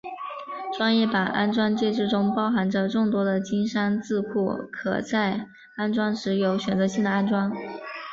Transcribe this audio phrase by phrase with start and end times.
[0.75, 7.53] 专业版安装介质中包含着众多的金山字库可在安装时有选择性的安装。